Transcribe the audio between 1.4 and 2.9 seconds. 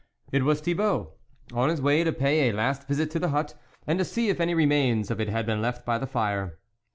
on his way to pay a last